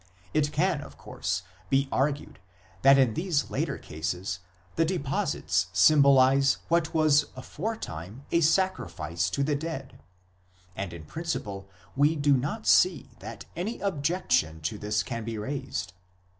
It 0.33 0.51
can, 0.51 0.81
of 0.81 0.97
course, 0.97 1.43
be 1.69 1.87
argued 1.91 2.39
that 2.81 2.97
in 2.97 3.13
these 3.13 3.51
latter 3.51 3.77
cases 3.77 4.39
the 4.75 4.83
deposits 4.83 5.67
symbolize 5.73 6.57
what 6.69 6.91
was 6.95 7.25
aforetime 7.35 8.25
a 8.31 8.41
sacrifice 8.41 9.29
to 9.29 9.43
the 9.43 9.55
dead; 9.55 9.99
and 10.75 10.91
in 10.91 11.05
principle 11.05 11.69
we 11.95 12.15
do 12.15 12.35
not 12.35 12.65
see 12.65 13.09
that 13.19 13.45
any 13.55 13.79
objection 13.79 14.59
to 14.61 14.79
this 14.79 15.03
can 15.03 15.23
be 15.23 15.37
raised. 15.37 15.93